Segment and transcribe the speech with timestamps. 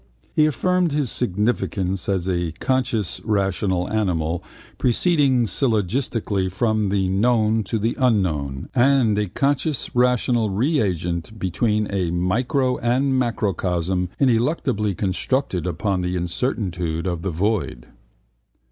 [0.35, 4.43] He affirmed his significance as a conscious rational animal
[4.79, 12.09] proceeding syllogistically from the known to the unknown and a conscious rational reagent between a
[12.09, 17.85] micro and a macrocosm ineluctably constructed upon the incertitude of the void.